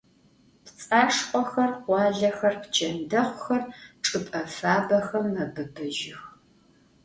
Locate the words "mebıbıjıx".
5.33-6.21